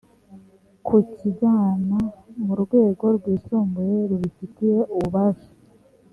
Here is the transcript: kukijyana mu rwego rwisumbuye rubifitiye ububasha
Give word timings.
kukijyana 0.85 1.99
mu 2.45 2.53
rwego 2.61 3.05
rwisumbuye 3.17 3.95
rubifitiye 4.09 4.79
ububasha 4.95 5.51